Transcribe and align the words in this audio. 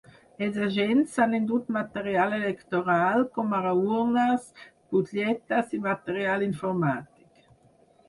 Els 0.43 0.55
agents 0.67 1.11
s’han 1.17 1.35
endut 1.39 1.69
material 1.75 2.33
electoral, 2.39 3.27
com 3.37 3.55
ara 3.59 3.77
urnes, 3.93 4.51
butlletes 4.97 5.81
i 5.81 5.85
material 5.89 6.51
informàtic. 6.51 7.51